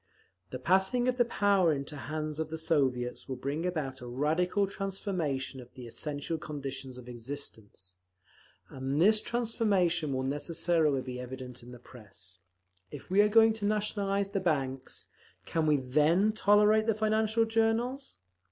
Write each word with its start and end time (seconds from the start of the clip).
The 0.49 0.57
passing 0.57 1.07
of 1.07 1.17
the 1.17 1.25
power 1.25 1.71
into 1.71 1.93
the 1.93 2.01
hands 2.01 2.39
of 2.39 2.49
the 2.49 2.57
Soviets 2.57 3.29
will 3.29 3.35
bring 3.35 3.67
about 3.67 4.01
a 4.01 4.07
radical 4.07 4.65
transformation 4.65 5.59
of 5.61 5.71
the 5.75 5.85
essential 5.85 6.39
conditions 6.39 6.97
of 6.97 7.07
existence, 7.07 7.97
and 8.67 8.99
this 8.99 9.21
transformation 9.21 10.11
will 10.11 10.23
necessarily 10.23 11.03
be 11.03 11.19
evident 11.19 11.61
in 11.61 11.71
the 11.71 11.77
Press…. 11.77 12.39
If 12.89 13.11
we 13.11 13.21
are 13.21 13.29
going 13.29 13.53
to 13.53 13.65
nationalise 13.65 14.29
the 14.29 14.39
banks, 14.39 15.05
can 15.45 15.67
we 15.67 15.77
then 15.77 16.31
tolerate 16.31 16.87
the 16.87 16.95
financial 16.95 17.45
journals? 17.45 18.17